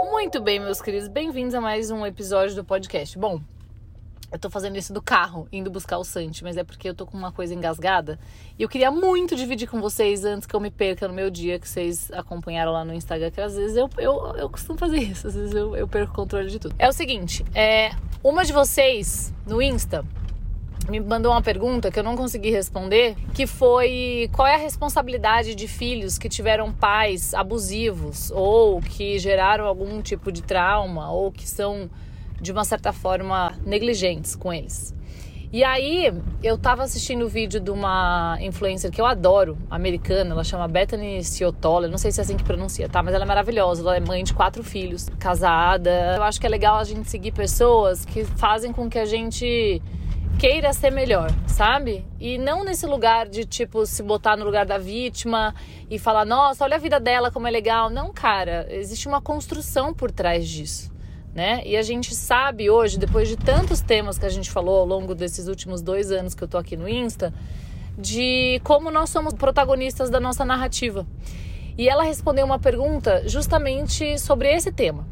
Muito 0.00 0.40
bem, 0.40 0.58
meus 0.58 0.80
queridos, 0.80 1.08
bem-vindos 1.08 1.54
a 1.54 1.60
mais 1.60 1.90
um 1.90 2.06
episódio 2.06 2.56
do 2.56 2.64
podcast. 2.64 3.18
Bom, 3.18 3.40
eu 4.32 4.38
tô 4.38 4.48
fazendo 4.48 4.78
isso 4.78 4.94
do 4.94 5.02
carro, 5.02 5.46
indo 5.52 5.70
buscar 5.70 5.98
o 5.98 6.04
Santi, 6.04 6.42
mas 6.42 6.56
é 6.56 6.64
porque 6.64 6.88
eu 6.88 6.94
tô 6.94 7.04
com 7.04 7.18
uma 7.18 7.30
coisa 7.30 7.52
engasgada. 7.52 8.18
E 8.58 8.62
eu 8.62 8.68
queria 8.70 8.90
muito 8.90 9.36
dividir 9.36 9.68
com 9.68 9.78
vocês 9.78 10.24
antes 10.24 10.46
que 10.46 10.56
eu 10.56 10.60
me 10.60 10.70
perca 10.70 11.06
no 11.06 11.12
meu 11.12 11.28
dia, 11.28 11.58
que 11.58 11.68
vocês 11.68 12.10
acompanharam 12.12 12.72
lá 12.72 12.86
no 12.86 12.94
Instagram, 12.94 13.30
que 13.30 13.40
às 13.40 13.54
vezes 13.54 13.76
eu, 13.76 13.90
eu, 13.98 14.34
eu 14.36 14.48
costumo 14.48 14.78
fazer 14.78 14.98
isso, 14.98 15.26
às 15.26 15.34
vezes 15.34 15.54
eu, 15.54 15.76
eu 15.76 15.86
perco 15.86 16.12
o 16.12 16.16
controle 16.16 16.48
de 16.48 16.58
tudo. 16.58 16.74
É 16.78 16.88
o 16.88 16.92
seguinte, 16.92 17.44
é, 17.54 17.90
uma 18.24 18.44
de 18.46 18.54
vocês 18.54 19.34
no 19.46 19.60
Insta 19.60 20.02
me 20.88 21.00
mandou 21.00 21.32
uma 21.32 21.42
pergunta 21.42 21.90
que 21.90 21.98
eu 21.98 22.02
não 22.02 22.16
consegui 22.16 22.50
responder, 22.50 23.16
que 23.34 23.46
foi 23.46 24.28
qual 24.32 24.46
é 24.46 24.54
a 24.54 24.58
responsabilidade 24.58 25.54
de 25.54 25.68
filhos 25.68 26.18
que 26.18 26.28
tiveram 26.28 26.72
pais 26.72 27.34
abusivos 27.34 28.30
ou 28.30 28.80
que 28.80 29.18
geraram 29.18 29.66
algum 29.66 30.00
tipo 30.02 30.32
de 30.32 30.42
trauma 30.42 31.10
ou 31.10 31.30
que 31.30 31.48
são 31.48 31.90
de 32.40 32.50
uma 32.50 32.64
certa 32.64 32.92
forma 32.92 33.52
negligentes 33.64 34.34
com 34.34 34.52
eles. 34.52 34.94
E 35.52 35.62
aí, 35.62 36.10
eu 36.42 36.56
tava 36.56 36.82
assistindo 36.82 37.26
o 37.26 37.28
vídeo 37.28 37.60
de 37.60 37.70
uma 37.70 38.38
influencer 38.40 38.90
que 38.90 38.98
eu 38.98 39.04
adoro, 39.04 39.58
americana, 39.70 40.30
ela 40.30 40.42
chama 40.42 40.66
Bethany 40.66 41.22
Ciotola, 41.22 41.88
não 41.88 41.98
sei 41.98 42.10
se 42.10 42.20
é 42.20 42.22
assim 42.22 42.38
que 42.38 42.42
pronuncia, 42.42 42.88
tá? 42.88 43.02
Mas 43.02 43.14
ela 43.14 43.24
é 43.24 43.26
maravilhosa, 43.26 43.82
ela 43.82 43.96
é 43.98 44.00
mãe 44.00 44.24
de 44.24 44.32
quatro 44.32 44.64
filhos, 44.64 45.10
casada. 45.18 46.14
Eu 46.16 46.22
acho 46.22 46.40
que 46.40 46.46
é 46.46 46.48
legal 46.48 46.78
a 46.78 46.84
gente 46.84 47.10
seguir 47.10 47.32
pessoas 47.32 48.02
que 48.06 48.24
fazem 48.24 48.72
com 48.72 48.88
que 48.88 48.98
a 48.98 49.04
gente 49.04 49.82
queira 50.38 50.72
ser 50.72 50.90
melhor, 50.90 51.30
sabe? 51.46 52.04
E 52.18 52.38
não 52.38 52.64
nesse 52.64 52.86
lugar 52.86 53.28
de 53.28 53.44
tipo 53.44 53.86
se 53.86 54.02
botar 54.02 54.36
no 54.36 54.44
lugar 54.44 54.66
da 54.66 54.78
vítima 54.78 55.54
e 55.90 55.98
falar, 55.98 56.24
nossa, 56.24 56.64
olha 56.64 56.76
a 56.76 56.80
vida 56.80 56.98
dela 56.98 57.30
como 57.30 57.46
é 57.46 57.50
legal. 57.50 57.88
Não, 57.90 58.12
cara, 58.12 58.66
existe 58.70 59.06
uma 59.06 59.20
construção 59.20 59.94
por 59.94 60.10
trás 60.10 60.48
disso 60.48 60.92
né? 61.34 61.62
E 61.64 61.76
a 61.76 61.82
gente 61.82 62.14
sabe 62.14 62.70
hoje, 62.70 62.98
depois 62.98 63.28
de 63.28 63.36
tantos 63.36 63.80
temas 63.80 64.18
que 64.18 64.26
a 64.26 64.28
gente 64.28 64.50
falou 64.50 64.80
ao 64.80 64.86
longo 64.86 65.14
desses 65.14 65.48
últimos 65.48 65.80
dois 65.80 66.10
anos 66.12 66.34
que 66.34 66.44
eu 66.44 66.48
tô 66.48 66.58
aqui 66.58 66.76
no 66.76 66.88
Insta, 66.88 67.32
de 67.96 68.60
como 68.64 68.90
nós 68.90 69.10
somos 69.10 69.34
protagonistas 69.34 70.10
da 70.10 70.20
nossa 70.20 70.44
narrativa. 70.44 71.06
E 71.76 71.88
ela 71.88 72.02
respondeu 72.02 72.44
uma 72.44 72.58
pergunta 72.58 73.26
justamente 73.26 74.18
sobre 74.18 74.52
esse 74.52 74.70
tema. 74.70 75.06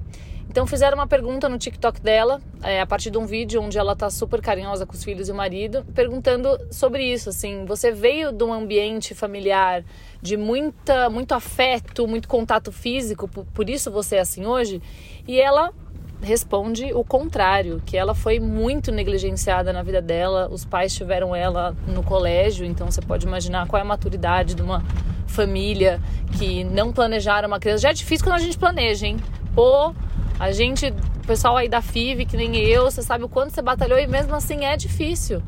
Então 0.50 0.66
fizeram 0.66 0.96
uma 0.96 1.06
pergunta 1.06 1.48
no 1.48 1.56
TikTok 1.56 2.00
dela, 2.00 2.40
é, 2.64 2.80
a 2.80 2.86
partir 2.86 3.08
de 3.08 3.16
um 3.16 3.24
vídeo 3.24 3.62
onde 3.62 3.78
ela 3.78 3.94
tá 3.94 4.10
super 4.10 4.42
carinhosa 4.42 4.84
com 4.84 4.92
os 4.92 5.04
filhos 5.04 5.28
e 5.28 5.32
o 5.32 5.34
marido, 5.34 5.86
perguntando 5.94 6.58
sobre 6.72 7.04
isso, 7.04 7.28
assim, 7.28 7.64
você 7.64 7.92
veio 7.92 8.32
de 8.32 8.42
um 8.42 8.52
ambiente 8.52 9.14
familiar 9.14 9.84
de 10.20 10.36
muita, 10.36 11.08
muito 11.08 11.34
afeto, 11.34 12.08
muito 12.08 12.26
contato 12.26 12.72
físico, 12.72 13.28
por, 13.28 13.44
por 13.44 13.70
isso 13.70 13.92
você 13.92 14.16
é 14.16 14.18
assim 14.18 14.44
hoje? 14.44 14.82
E 15.24 15.40
ela 15.40 15.72
responde 16.20 16.92
o 16.94 17.04
contrário, 17.04 17.80
que 17.86 17.96
ela 17.96 18.12
foi 18.12 18.40
muito 18.40 18.90
negligenciada 18.90 19.72
na 19.72 19.84
vida 19.84 20.02
dela, 20.02 20.48
os 20.50 20.64
pais 20.64 20.92
tiveram 20.92 21.32
ela 21.32 21.76
no 21.86 22.02
colégio, 22.02 22.66
então 22.66 22.90
você 22.90 23.00
pode 23.00 23.24
imaginar 23.24 23.68
qual 23.68 23.78
é 23.78 23.82
a 23.82 23.86
maturidade 23.86 24.56
de 24.56 24.62
uma 24.62 24.82
família 25.28 26.00
que 26.36 26.64
não 26.64 26.92
planejaram 26.92 27.46
uma 27.46 27.60
criança. 27.60 27.82
Já 27.82 27.90
é 27.90 27.92
difícil 27.92 28.26
quando 28.26 28.34
a 28.34 28.42
gente 28.42 28.58
planeja, 28.58 29.06
hein? 29.06 29.16
Pô, 29.54 29.94
a 30.40 30.52
gente, 30.52 30.86
o 30.86 31.26
pessoal 31.26 31.54
aí 31.58 31.68
da 31.68 31.82
FIV, 31.82 32.24
que 32.24 32.34
nem 32.34 32.56
eu, 32.56 32.90
você 32.90 33.02
sabe 33.02 33.24
o 33.24 33.28
quanto 33.28 33.52
você 33.52 33.60
batalhou 33.60 33.98
e 33.98 34.06
mesmo 34.06 34.34
assim 34.34 34.64
é 34.64 34.74
difícil. 34.74 35.42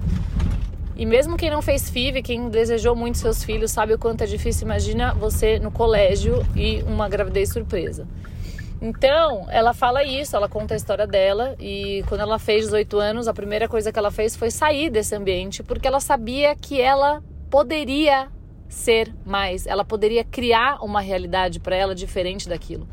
E 0.94 1.06
mesmo 1.06 1.38
quem 1.38 1.50
não 1.50 1.62
fez 1.62 1.88
FIV, 1.88 2.20
quem 2.20 2.50
desejou 2.50 2.94
muito 2.94 3.16
seus 3.16 3.42
filhos, 3.42 3.70
sabe 3.70 3.94
o 3.94 3.98
quanto 3.98 4.22
é 4.22 4.26
difícil. 4.26 4.66
Imagina 4.66 5.14
você 5.14 5.58
no 5.58 5.70
colégio 5.70 6.46
e 6.54 6.82
uma 6.82 7.08
gravidez 7.08 7.48
surpresa. 7.48 8.06
Então, 8.82 9.46
ela 9.48 9.72
fala 9.72 10.04
isso, 10.04 10.36
ela 10.36 10.46
conta 10.46 10.74
a 10.74 10.76
história 10.76 11.06
dela 11.06 11.56
e 11.58 12.04
quando 12.06 12.20
ela 12.20 12.38
fez 12.38 12.66
18 12.66 12.98
anos, 12.98 13.28
a 13.28 13.32
primeira 13.32 13.66
coisa 13.66 13.90
que 13.90 13.98
ela 13.98 14.10
fez 14.10 14.36
foi 14.36 14.50
sair 14.50 14.90
desse 14.90 15.14
ambiente, 15.16 15.62
porque 15.62 15.88
ela 15.88 16.00
sabia 16.00 16.54
que 16.54 16.78
ela 16.78 17.22
poderia 17.48 18.28
ser 18.68 19.10
mais, 19.24 19.66
ela 19.66 19.86
poderia 19.86 20.22
criar 20.22 20.84
uma 20.84 21.00
realidade 21.00 21.60
para 21.60 21.74
ela 21.74 21.94
diferente 21.94 22.46
daquilo. 22.46 22.86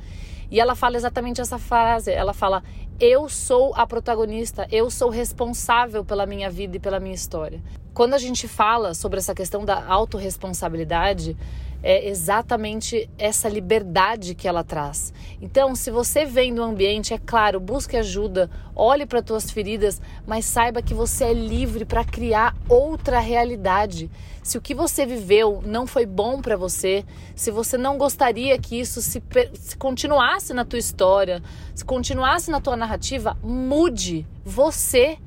E 0.51 0.59
ela 0.59 0.75
fala 0.75 0.97
exatamente 0.97 1.41
essa 1.41 1.59
frase, 1.59 2.11
ela 2.11 2.33
fala: 2.33 2.63
"Eu 2.99 3.29
sou 3.29 3.73
a 3.75 3.85
protagonista, 3.85 4.67
eu 4.71 4.89
sou 4.89 5.09
responsável 5.09 6.03
pela 6.03 6.25
minha 6.25 6.49
vida 6.49 6.77
e 6.77 6.79
pela 6.79 6.99
minha 6.99 7.15
história". 7.15 7.61
Quando 7.93 8.13
a 8.13 8.17
gente 8.17 8.47
fala 8.47 8.93
sobre 8.93 9.19
essa 9.19 9.35
questão 9.35 9.65
da 9.65 9.85
autorresponsabilidade, 9.85 11.35
é 11.81 12.07
exatamente 12.07 13.09
essa 13.17 13.47
liberdade 13.47 14.35
que 14.35 14.47
ela 14.47 14.63
traz. 14.63 15.13
Então, 15.41 15.75
se 15.75 15.89
você 15.89 16.25
vem 16.25 16.53
do 16.53 16.61
ambiente, 16.61 17.13
é 17.13 17.17
claro, 17.17 17.59
busque 17.59 17.95
ajuda, 17.95 18.49
olhe 18.75 19.05
para 19.05 19.21
tuas 19.21 19.49
feridas, 19.49 20.01
mas 20.27 20.45
saiba 20.45 20.81
que 20.81 20.93
você 20.93 21.25
é 21.25 21.33
livre 21.33 21.85
para 21.85 22.03
criar 22.03 22.55
outra 22.67 23.19
realidade. 23.19 24.09
Se 24.43 24.57
o 24.57 24.61
que 24.61 24.73
você 24.73 25.05
viveu 25.05 25.61
não 25.65 25.85
foi 25.85 26.05
bom 26.05 26.41
para 26.41 26.57
você, 26.57 27.05
se 27.35 27.51
você 27.51 27.77
não 27.77 27.97
gostaria 27.97 28.57
que 28.57 28.79
isso 28.79 29.01
se, 29.01 29.21
se 29.53 29.77
continuasse 29.77 30.53
na 30.53 30.65
tua 30.65 30.79
história, 30.79 31.41
se 31.75 31.85
continuasse 31.85 32.51
na 32.51 32.59
tua 32.59 32.75
narrativa, 32.75 33.37
mude 33.43 34.25
você 34.43 35.17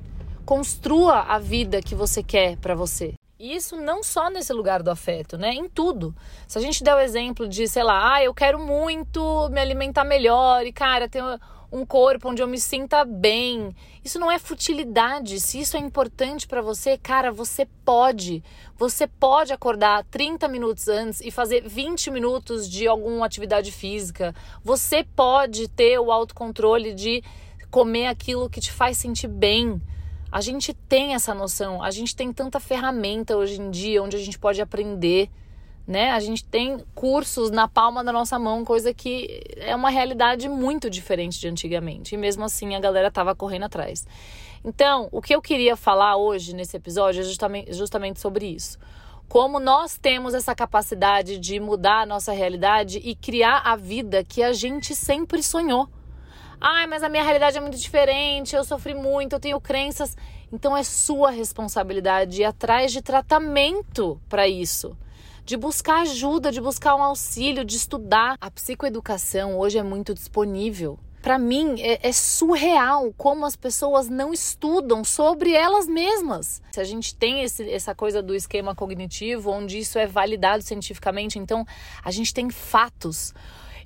construa 0.45 1.21
a 1.21 1.39
vida 1.39 1.81
que 1.81 1.95
você 1.95 2.23
quer 2.23 2.57
para 2.57 2.75
você. 2.75 3.15
Isso 3.43 3.75
não 3.75 4.05
só 4.05 4.31
nesse 4.31 4.53
lugar 4.53 4.85
do 4.85 4.91
afeto, 4.93 5.37
né? 5.37 5.53
Em 5.53 5.69
tudo. 5.69 6.15
Se 6.47 6.57
a 6.57 6.61
gente 6.61 6.85
der 6.85 6.95
o 6.95 7.01
exemplo 7.01 7.49
de, 7.49 7.67
sei 7.67 7.83
lá, 7.83 8.15
ah, 8.15 8.23
eu 8.23 8.33
quero 8.33 8.57
muito 8.57 9.49
me 9.49 9.61
alimentar 9.61 10.05
melhor 10.05 10.65
e, 10.65 10.73
cara, 10.73 11.09
ter 11.09 11.25
um 11.73 11.85
corpo 11.85 12.29
onde 12.29 12.41
eu 12.41 12.47
me 12.47 12.61
sinta 12.61 13.05
bem. 13.05 13.75
Isso 14.05 14.21
não 14.21 14.31
é 14.31 14.39
futilidade. 14.39 15.41
Se 15.41 15.59
isso 15.59 15.77
é 15.77 15.81
importante 15.81 16.47
para 16.47 16.63
você, 16.63 16.97
cara, 16.97 17.33
você 17.33 17.67
pode. 17.85 18.45
Você 18.77 19.09
pode 19.09 19.53
acordar 19.53 20.05
30 20.05 20.47
minutos 20.47 20.87
antes 20.87 21.21
e 21.21 21.33
fazer 21.33 21.69
20 21.69 22.13
minutos 22.13 22.71
de 22.71 22.87
alguma 22.87 23.27
atividade 23.27 23.73
física. 23.73 24.33
Você 24.63 25.03
pode 25.03 25.67
ter 25.67 25.99
o 25.99 26.13
autocontrole 26.13 26.95
de 26.95 27.25
comer 27.73 28.07
aquilo 28.07 28.49
que 28.49 28.61
te 28.61 28.71
faz 28.71 28.99
sentir 28.99 29.27
bem. 29.27 29.83
A 30.33 30.41
gente 30.41 30.73
tem 30.73 31.15
essa 31.15 31.35
noção, 31.35 31.83
a 31.83 31.91
gente 31.91 32.17
tem 32.17 32.33
tanta 32.33 32.59
ferramenta 32.59 33.37
hoje 33.37 33.61
em 33.61 33.71
dia 33.71 34.03
onde 34.03 34.17
a 34.17 34.19
gente 34.19 34.39
pode 34.39 34.63
aprender, 34.63 35.29
né? 35.87 36.11
A 36.13 36.21
gente 36.21 36.43
tem 36.43 36.83
cursos 36.95 37.51
na 37.51 37.69
palma 37.69 38.03
da 38.03 38.11
nossa 38.11 38.39
mão, 38.39 38.65
coisa 38.65 38.95
que 38.95 39.43
é 39.59 39.77
uma 39.77 39.91
realidade 39.91 40.49
muito 40.49 40.89
diferente 40.89 41.39
de 41.39 41.49
antigamente. 41.49 42.15
E 42.15 42.19
mesmo 42.19 42.45
assim 42.45 42.75
a 42.75 42.81
galera 42.81 43.11
tava 43.11 43.35
correndo 43.35 43.65
atrás. 43.65 44.07
Então, 44.65 45.09
o 45.13 45.21
que 45.21 45.35
eu 45.35 45.43
queria 45.43 45.77
falar 45.77 46.17
hoje 46.17 46.55
nesse 46.55 46.79
episódio 46.79 47.21
é 47.21 47.25
justamente, 47.25 47.73
justamente 47.75 48.19
sobre 48.19 48.47
isso 48.47 48.79
como 49.33 49.59
nós 49.59 49.97
temos 49.97 50.35
essa 50.35 50.55
capacidade 50.55 51.39
de 51.39 51.59
mudar 51.59 52.03
a 52.03 52.07
nossa 52.07 52.33
realidade 52.33 53.01
e 53.03 53.15
criar 53.15 53.63
a 53.65 53.75
vida 53.75 54.23
que 54.23 54.43
a 54.43 54.53
gente 54.53 54.95
sempre 54.95 55.43
sonhou. 55.43 55.89
Ai, 56.65 56.87
mas 56.87 57.03
a 57.03 57.09
minha 57.09 57.25
realidade 57.25 57.59
é 57.59 57.61
muito 57.61 57.77
diferente, 57.77 58.55
eu 58.55 58.63
sofri 58.63 58.95
muito, 58.95 59.33
eu 59.33 59.41
tenho 59.41 59.61
crenças. 59.61 60.17
Então 60.53 60.77
é 60.77 60.85
sua 60.85 61.29
responsabilidade 61.29 62.43
ir 62.43 62.45
atrás 62.45 62.93
de 62.93 63.03
tratamento 63.03 64.21
para 64.29 64.47
isso. 64.47 64.97
De 65.45 65.57
buscar 65.57 66.03
ajuda, 66.03 66.53
de 66.53 66.61
buscar 66.61 66.95
um 66.95 67.03
auxílio, 67.03 67.65
de 67.65 67.75
estudar. 67.75 68.37
A 68.41 68.49
psicoeducação 68.49 69.59
hoje 69.59 69.77
é 69.77 69.83
muito 69.83 70.15
disponível. 70.15 71.01
Para 71.21 71.37
mim, 71.37 71.81
é, 71.81 71.99
é, 72.01 72.13
surreal 72.13 73.13
como 73.19 73.45
as 73.45 73.57
pessoas 73.57 74.09
não 74.09 74.33
estudam 74.33 75.03
sobre 75.03 75.53
elas 75.53 75.89
mesmas. 75.89 76.63
Se 76.71 76.81
a 76.81 76.85
gente 76.85 77.13
tem 77.13 77.43
esse, 77.43 77.69
essa 77.69 77.93
coisa 77.93 78.23
do 78.23 78.37
esquema 78.37 78.73
cognitivo, 78.73 79.51
onde 79.51 79.79
isso 79.79 79.99
é 79.99 80.07
validado 80.07 80.63
cientificamente, 80.63 81.41
então 81.41 81.67
a 82.05 82.11
gente 82.13 82.33
tem 82.33 82.51
fatos. 82.51 83.35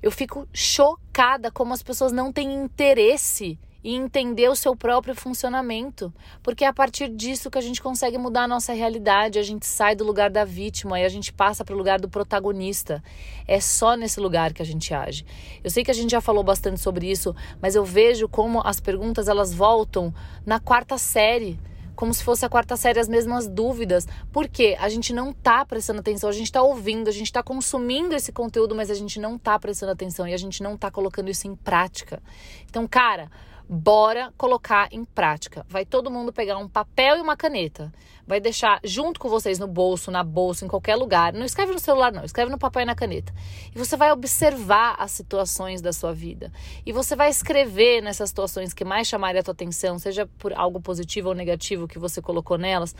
Eu 0.01 0.11
fico 0.11 0.47
chocada 0.53 1.51
como 1.51 1.73
as 1.73 1.83
pessoas 1.83 2.11
não 2.11 2.31
têm 2.31 2.53
interesse 2.53 3.59
em 3.83 4.03
entender 4.03 4.49
o 4.49 4.55
seu 4.55 4.75
próprio 4.75 5.15
funcionamento, 5.15 6.13
porque 6.43 6.65
é 6.65 6.67
a 6.67 6.73
partir 6.73 7.07
disso 7.07 7.49
que 7.49 7.57
a 7.57 7.61
gente 7.61 7.81
consegue 7.81 8.17
mudar 8.17 8.43
a 8.43 8.47
nossa 8.47 8.73
realidade, 8.73 9.39
a 9.39 9.43
gente 9.43 9.65
sai 9.65 9.95
do 9.95 10.03
lugar 10.03 10.29
da 10.29 10.43
vítima 10.43 10.99
e 10.99 11.05
a 11.05 11.09
gente 11.09 11.31
passa 11.31 11.63
para 11.63 11.73
o 11.73 11.77
lugar 11.77 11.99
do 11.99 12.09
protagonista. 12.09 13.01
É 13.47 13.61
só 13.61 13.95
nesse 13.95 14.19
lugar 14.19 14.51
que 14.51 14.61
a 14.61 14.65
gente 14.65 14.93
age. 14.93 15.25
Eu 15.63 15.69
sei 15.69 15.83
que 15.85 15.91
a 15.91 15.93
gente 15.93 16.11
já 16.11 16.19
falou 16.19 16.43
bastante 16.43 16.81
sobre 16.81 17.09
isso, 17.09 17.33
mas 17.61 17.75
eu 17.75 17.85
vejo 17.85 18.27
como 18.27 18.61
as 18.65 18.79
perguntas 18.79 19.29
elas 19.29 19.53
voltam 19.53 20.13
na 20.45 20.59
quarta 20.59 20.97
série 20.97 21.57
como 21.97 22.13
se 22.13 22.23
fosse 22.23 22.45
a 22.45 22.49
quarta 22.49 22.77
série 22.77 22.99
as 22.99 23.09
mesmas 23.09 23.47
dúvidas. 23.47 24.07
Porque 24.31 24.77
a 24.79 24.87
gente 24.87 25.11
não 25.11 25.33
tá 25.33 25.65
prestando 25.65 25.99
atenção, 25.99 26.29
a 26.29 26.33
gente 26.33 26.51
tá 26.51 26.61
ouvindo, 26.61 27.09
a 27.09 27.11
gente 27.11 27.33
tá 27.33 27.43
consumindo 27.43 28.15
esse 28.15 28.31
conteúdo, 28.31 28.73
mas 28.73 28.89
a 28.89 28.95
gente 28.95 29.19
não 29.19 29.37
tá 29.37 29.59
prestando 29.59 29.91
atenção 29.91 30.25
e 30.25 30.33
a 30.33 30.37
gente 30.37 30.63
não 30.63 30.77
tá 30.77 30.89
colocando 30.89 31.29
isso 31.29 31.47
em 31.47 31.55
prática. 31.55 32.21
Então, 32.69 32.87
cara, 32.87 33.29
Bora 33.69 34.33
colocar 34.37 34.87
em 34.93 35.03
prática. 35.03 35.65
Vai 35.67 35.85
todo 35.85 36.09
mundo 36.09 36.31
pegar 36.31 36.57
um 36.57 36.69
papel 36.69 37.17
e 37.17 37.21
uma 37.21 37.35
caneta. 37.35 37.91
Vai 38.27 38.41
deixar 38.41 38.81
junto 38.83 39.21
com 39.21 39.29
vocês 39.29 39.57
no 39.57 39.67
bolso, 39.67 40.11
na 40.11 40.21
bolsa, 40.21 40.65
em 40.65 40.67
qualquer 40.67 40.97
lugar. 40.97 41.31
Não 41.31 41.45
escreve 41.45 41.71
no 41.71 41.79
celular, 41.79 42.11
não. 42.11 42.25
Escreve 42.25 42.51
no 42.51 42.57
papel 42.57 42.81
e 42.81 42.85
na 42.85 42.93
caneta. 42.93 43.33
E 43.73 43.77
você 43.79 43.95
vai 43.95 44.11
observar 44.11 44.97
as 44.99 45.11
situações 45.11 45.81
da 45.81 45.93
sua 45.93 46.13
vida. 46.13 46.51
E 46.85 46.91
você 46.91 47.15
vai 47.15 47.29
escrever 47.29 48.01
nessas 48.01 48.29
situações 48.29 48.73
que 48.73 48.83
mais 48.83 49.07
chamarem 49.07 49.39
a 49.39 49.43
tua 49.43 49.53
atenção, 49.53 49.97
seja 49.97 50.27
por 50.37 50.51
algo 50.51 50.81
positivo 50.81 51.29
ou 51.29 51.35
negativo 51.35 51.87
que 51.87 51.97
você 51.97 52.21
colocou 52.21 52.57
nelas. 52.57 52.93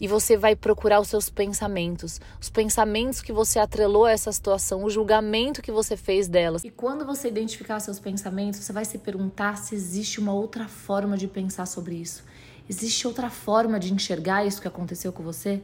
E 0.00 0.08
você 0.08 0.34
vai 0.34 0.56
procurar 0.56 0.98
os 0.98 1.08
seus 1.08 1.28
pensamentos. 1.28 2.18
Os 2.40 2.48
pensamentos 2.48 3.20
que 3.20 3.34
você 3.34 3.58
atrelou 3.58 4.06
a 4.06 4.12
essa 4.12 4.32
situação, 4.32 4.82
o 4.82 4.88
julgamento 4.88 5.60
que 5.60 5.70
você 5.70 5.94
fez 5.94 6.26
delas. 6.26 6.64
E 6.64 6.70
quando 6.70 7.04
você 7.04 7.28
identificar 7.28 7.80
seus 7.80 7.98
pensamentos, 7.98 8.60
você 8.60 8.72
vai 8.72 8.86
se 8.86 8.96
perguntar 8.96 9.56
se 9.56 9.74
existe 9.74 10.18
uma 10.18 10.32
outra 10.32 10.66
forma 10.68 11.18
de 11.18 11.28
pensar 11.28 11.66
sobre 11.66 11.96
isso. 11.96 12.29
Existe 12.70 13.04
outra 13.04 13.28
forma 13.28 13.80
de 13.80 13.92
enxergar 13.92 14.46
isso 14.46 14.62
que 14.62 14.68
aconteceu 14.68 15.12
com 15.12 15.24
você? 15.24 15.60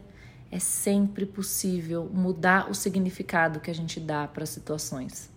É 0.51 0.59
sempre 0.59 1.25
possível 1.25 2.11
mudar 2.13 2.69
o 2.69 2.75
significado 2.75 3.61
que 3.61 3.71
a 3.71 3.75
gente 3.75 4.01
dá 4.01 4.27
para 4.27 4.43
as 4.43 4.51
situações 4.51 5.31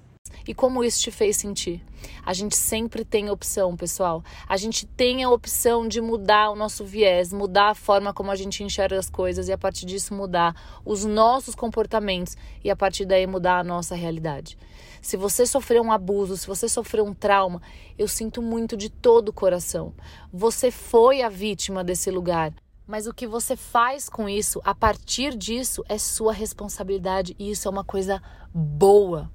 e 0.49 0.53
como 0.55 0.83
isso 0.83 0.99
te 0.99 1.11
fez 1.11 1.37
sentir. 1.37 1.79
A 2.25 2.33
gente 2.33 2.55
sempre 2.55 3.05
tem 3.05 3.29
opção, 3.29 3.77
pessoal. 3.77 4.23
A 4.47 4.57
gente 4.57 4.87
tem 4.87 5.23
a 5.23 5.29
opção 5.29 5.87
de 5.87 6.01
mudar 6.01 6.49
o 6.49 6.55
nosso 6.55 6.83
viés, 6.83 7.31
mudar 7.31 7.69
a 7.69 7.75
forma 7.75 8.11
como 8.15 8.31
a 8.31 8.35
gente 8.35 8.63
enxerga 8.63 8.97
as 8.97 9.11
coisas 9.11 9.47
e 9.47 9.51
a 9.51 9.57
partir 9.59 9.85
disso 9.85 10.11
mudar 10.11 10.55
os 10.83 11.05
nossos 11.05 11.53
comportamentos 11.53 12.35
e 12.63 12.71
a 12.71 12.75
partir 12.75 13.05
daí 13.05 13.27
mudar 13.27 13.59
a 13.59 13.63
nossa 13.63 13.93
realidade. 13.93 14.57
Se 15.03 15.15
você 15.15 15.45
sofreu 15.45 15.83
um 15.83 15.91
abuso, 15.91 16.35
se 16.35 16.47
você 16.47 16.67
sofreu 16.67 17.05
um 17.05 17.13
trauma, 17.13 17.61
eu 17.95 18.07
sinto 18.07 18.41
muito 18.41 18.75
de 18.75 18.89
todo 18.89 19.29
o 19.29 19.33
coração. 19.33 19.93
Você 20.33 20.71
foi 20.71 21.21
a 21.21 21.29
vítima 21.29 21.83
desse 21.83 22.09
lugar. 22.09 22.51
Mas 22.87 23.05
o 23.05 23.13
que 23.13 23.27
você 23.27 23.55
faz 23.55 24.09
com 24.09 24.27
isso, 24.27 24.59
a 24.65 24.73
partir 24.73 25.37
disso, 25.37 25.85
é 25.87 25.99
sua 25.99 26.33
responsabilidade 26.33 27.35
e 27.37 27.51
isso 27.51 27.67
é 27.67 27.71
uma 27.71 27.83
coisa 27.83 28.19
boa 28.51 29.29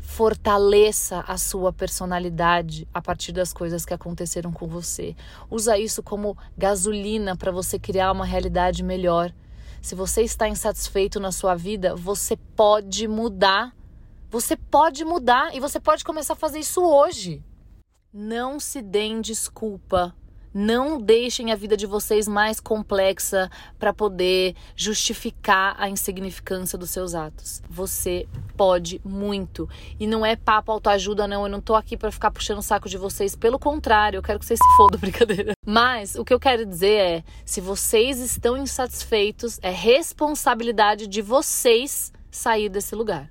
fortaleça 0.00 1.24
a 1.26 1.36
sua 1.36 1.72
personalidade 1.72 2.88
a 2.92 3.00
partir 3.00 3.32
das 3.32 3.52
coisas 3.52 3.84
que 3.84 3.94
aconteceram 3.94 4.52
com 4.52 4.66
você. 4.66 5.14
Usa 5.50 5.78
isso 5.78 6.02
como 6.02 6.36
gasolina 6.56 7.36
para 7.36 7.52
você 7.52 7.78
criar 7.78 8.12
uma 8.12 8.24
realidade 8.24 8.82
melhor. 8.82 9.32
Se 9.80 9.94
você 9.94 10.22
está 10.22 10.48
insatisfeito 10.48 11.20
na 11.20 11.32
sua 11.32 11.54
vida, 11.54 11.94
você 11.94 12.36
pode 12.36 13.06
mudar. 13.06 13.74
Você 14.30 14.56
pode 14.56 15.04
mudar 15.04 15.54
e 15.54 15.60
você 15.60 15.80
pode 15.80 16.04
começar 16.04 16.34
a 16.34 16.36
fazer 16.36 16.58
isso 16.58 16.82
hoje. 16.82 17.42
Não 18.12 18.58
se 18.58 18.82
deem 18.82 19.20
desculpa 19.20 20.14
não 20.52 21.00
deixem 21.00 21.52
a 21.52 21.56
vida 21.56 21.76
de 21.76 21.86
vocês 21.86 22.26
mais 22.26 22.60
complexa 22.60 23.50
para 23.78 23.92
poder 23.92 24.54
justificar 24.74 25.74
a 25.78 25.88
insignificância 25.88 26.76
dos 26.76 26.90
seus 26.90 27.14
atos. 27.14 27.62
Você 27.68 28.28
pode 28.56 29.00
muito. 29.04 29.68
E 29.98 30.06
não 30.06 30.26
é 30.26 30.34
papo 30.36 30.72
autoajuda, 30.72 31.28
não. 31.28 31.44
Eu 31.44 31.48
não 31.48 31.60
tô 31.60 31.74
aqui 31.74 31.96
para 31.96 32.10
ficar 32.10 32.30
puxando 32.30 32.58
o 32.58 32.62
saco 32.62 32.88
de 32.88 32.98
vocês. 32.98 33.36
Pelo 33.36 33.58
contrário, 33.58 34.18
eu 34.18 34.22
quero 34.22 34.38
que 34.38 34.46
vocês 34.46 34.58
se 34.60 34.76
fodam, 34.76 34.98
brincadeira. 35.00 35.52
Mas 35.64 36.14
o 36.14 36.24
que 36.24 36.34
eu 36.34 36.40
quero 36.40 36.66
dizer 36.66 36.96
é: 36.96 37.24
se 37.44 37.60
vocês 37.60 38.18
estão 38.18 38.56
insatisfeitos, 38.56 39.58
é 39.62 39.70
responsabilidade 39.70 41.06
de 41.06 41.22
vocês 41.22 42.12
sair 42.30 42.68
desse 42.68 42.94
lugar. 42.94 43.30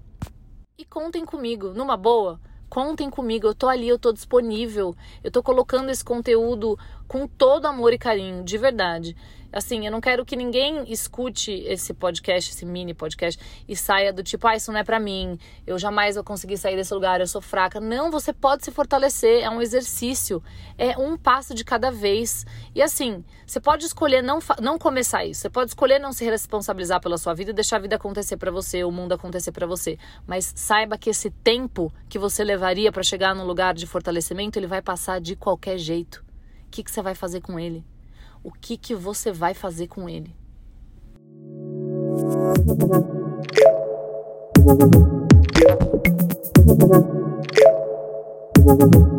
E 0.77 0.85
contem 0.85 1.25
comigo, 1.25 1.73
numa 1.73 1.97
boa 1.97 2.39
contem 2.69 3.09
comigo, 3.09 3.47
eu 3.47 3.55
tô 3.55 3.67
ali, 3.67 3.87
eu 3.87 3.97
tô 3.97 4.13
disponível. 4.13 4.95
Eu 5.23 5.31
tô 5.31 5.41
colocando 5.41 5.89
esse 5.89 6.05
conteúdo 6.05 6.77
com 7.09 7.27
todo 7.27 7.65
amor 7.65 7.91
e 7.91 7.97
carinho, 7.97 8.43
de 8.43 8.55
verdade. 8.55 9.15
Assim, 9.51 9.83
eu 9.83 9.91
não 9.91 9.99
quero 9.99 10.23
que 10.23 10.35
ninguém 10.35 10.83
escute 10.91 11.51
esse 11.51 11.91
podcast, 11.91 12.51
esse 12.51 12.63
mini 12.67 12.93
podcast, 12.93 13.41
e 13.67 13.75
saia 13.75 14.13
do 14.13 14.21
tipo, 14.21 14.47
ah, 14.47 14.55
isso 14.55 14.71
não 14.71 14.79
é 14.79 14.83
para 14.83 14.99
mim, 14.99 15.39
eu 15.65 15.79
jamais 15.79 16.13
vou 16.13 16.23
conseguir 16.23 16.55
sair 16.57 16.75
desse 16.75 16.93
lugar, 16.93 17.19
eu 17.19 17.25
sou 17.25 17.41
fraca. 17.41 17.79
Não, 17.79 18.11
você 18.11 18.31
pode 18.31 18.63
se 18.63 18.69
fortalecer, 18.69 19.43
é 19.43 19.49
um 19.49 19.59
exercício, 19.59 20.43
é 20.77 20.95
um 20.99 21.17
passo 21.17 21.55
de 21.55 21.65
cada 21.65 21.89
vez. 21.89 22.45
E 22.75 22.81
assim, 22.81 23.25
você 23.43 23.59
pode 23.59 23.87
escolher 23.87 24.21
não, 24.21 24.37
não 24.61 24.77
começar 24.77 25.25
isso, 25.25 25.41
você 25.41 25.49
pode 25.49 25.71
escolher 25.71 25.97
não 25.97 26.13
se 26.13 26.23
responsabilizar 26.25 27.01
pela 27.01 27.17
sua 27.17 27.33
vida 27.33 27.49
e 27.49 27.55
deixar 27.55 27.77
a 27.77 27.79
vida 27.79 27.95
acontecer 27.95 28.37
para 28.37 28.51
você, 28.51 28.83
o 28.83 28.91
mundo 28.91 29.13
acontecer 29.13 29.51
para 29.51 29.65
você. 29.65 29.97
Mas 30.27 30.53
saiba 30.55 30.95
que 30.95 31.09
esse 31.09 31.31
tempo 31.31 31.91
que 32.07 32.19
você 32.19 32.43
levaria 32.43 32.91
para 32.91 33.01
chegar 33.01 33.33
num 33.33 33.45
lugar 33.45 33.73
de 33.73 33.87
fortalecimento, 33.87 34.59
ele 34.59 34.67
vai 34.67 34.83
passar 34.83 35.19
de 35.19 35.35
qualquer 35.35 35.79
jeito. 35.79 36.28
O 36.69 36.71
que, 36.71 36.83
que 36.83 36.91
você 36.91 37.01
vai 37.01 37.15
fazer 37.15 37.41
com 37.41 37.59
ele? 37.59 37.83
o 38.43 38.51
que, 38.51 38.77
que 38.77 38.95
você 38.95 39.31
vai 39.31 39.53
fazer 39.53 39.87
com 39.87 40.09
ele. 40.09 40.35
Thank 48.61 48.95
you. 48.95 49.18